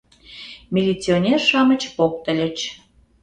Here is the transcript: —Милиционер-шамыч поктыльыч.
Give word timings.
—Милиционер-шамыч 0.73 1.81
поктыльыч. 1.97 2.57